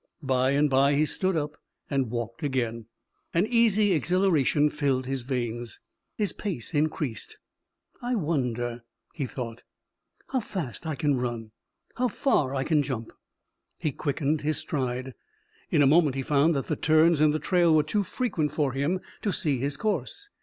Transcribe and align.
By 0.23 0.49
and 0.53 0.67
by 0.67 0.95
he 0.95 1.05
stood 1.05 1.35
up 1.35 1.57
and 1.87 2.09
walked 2.09 2.41
again. 2.41 2.87
An 3.35 3.45
easy 3.45 3.91
exhilaration 3.93 4.71
filled 4.71 5.05
his 5.05 5.21
veins. 5.21 5.79
His 6.15 6.33
pace 6.33 6.73
increased. 6.73 7.37
"I 8.01 8.15
wonder," 8.15 8.81
he 9.13 9.27
thought, 9.27 9.61
"how 10.29 10.39
fast 10.39 10.87
I 10.87 10.95
can 10.95 11.17
run, 11.19 11.51
how 11.97 12.07
far 12.07 12.55
I 12.55 12.63
can 12.63 12.81
jump." 12.81 13.11
He 13.77 13.91
quickened 13.91 14.41
his 14.41 14.57
stride. 14.57 15.13
In 15.69 15.83
a 15.83 15.93
moment 15.93 16.15
he 16.15 16.23
found 16.23 16.55
that 16.55 16.65
the 16.65 16.75
turns 16.75 17.21
in 17.21 17.29
the 17.29 17.37
trail 17.37 17.71
were 17.71 17.83
too 17.83 18.01
frequent 18.01 18.51
for 18.51 18.73
him 18.73 19.01
to 19.21 19.31
see 19.31 19.59
his 19.59 19.77
course. 19.77 20.31